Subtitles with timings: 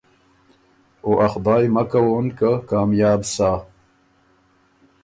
[1.03, 3.49] او ا خدایٛ مک کوون که کامیاب سَۀ۔